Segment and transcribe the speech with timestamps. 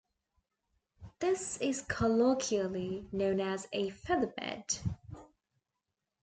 [1.19, 4.79] This is colloquially known as a "featherbed".